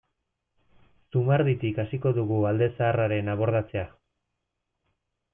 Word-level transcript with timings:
Zumarditik 1.15 1.81
hasiko 1.83 2.13
dugu 2.19 2.39
alde 2.51 2.69
zaharraren 2.79 3.29
abordatzea. 3.35 3.85